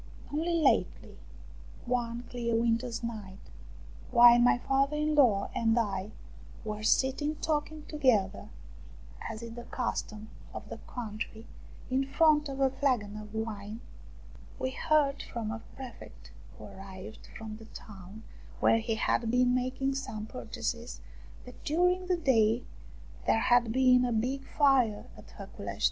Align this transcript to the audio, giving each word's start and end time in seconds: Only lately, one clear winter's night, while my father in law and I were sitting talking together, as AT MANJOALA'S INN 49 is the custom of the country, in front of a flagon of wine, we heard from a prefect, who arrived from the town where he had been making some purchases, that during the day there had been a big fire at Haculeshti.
Only 0.33 0.55
lately, 0.59 1.19
one 1.85 2.23
clear 2.23 2.55
winter's 2.55 3.03
night, 3.03 3.37
while 4.09 4.39
my 4.39 4.57
father 4.57 4.97
in 4.97 5.13
law 5.13 5.51
and 5.53 5.77
I 5.77 6.09
were 6.65 6.81
sitting 6.81 7.35
talking 7.35 7.83
together, 7.85 8.49
as 9.29 9.43
AT 9.43 9.49
MANJOALA'S 9.49 9.51
INN 9.51 9.55
49 9.55 9.55
is 9.55 9.55
the 9.57 9.65
custom 9.75 10.29
of 10.55 10.69
the 10.69 10.79
country, 10.91 11.45
in 11.91 12.03
front 12.07 12.49
of 12.49 12.59
a 12.59 12.71
flagon 12.71 13.15
of 13.15 13.35
wine, 13.35 13.81
we 14.57 14.71
heard 14.71 15.21
from 15.21 15.51
a 15.51 15.61
prefect, 15.75 16.31
who 16.57 16.63
arrived 16.63 17.27
from 17.37 17.57
the 17.57 17.65
town 17.65 18.23
where 18.59 18.79
he 18.79 18.95
had 18.95 19.29
been 19.29 19.53
making 19.53 19.93
some 19.93 20.25
purchases, 20.25 20.99
that 21.45 21.63
during 21.63 22.07
the 22.07 22.17
day 22.17 22.63
there 23.27 23.39
had 23.41 23.71
been 23.71 24.03
a 24.05 24.11
big 24.11 24.47
fire 24.47 25.05
at 25.15 25.29
Haculeshti. 25.37 25.79